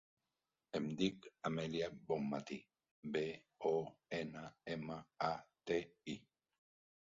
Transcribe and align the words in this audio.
Em 0.77 0.87
dic 1.01 1.27
Amèlia 1.49 1.89
Bonmati: 2.07 2.57
be, 3.17 3.23
o, 3.73 3.75
ena, 4.23 4.45
ema, 4.79 5.01
a, 5.33 5.33
te, 5.71 5.83
i. 6.17 6.21